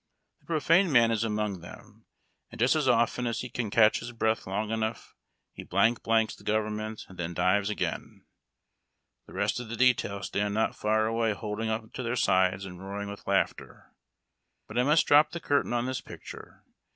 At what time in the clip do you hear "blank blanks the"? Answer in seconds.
5.63-6.43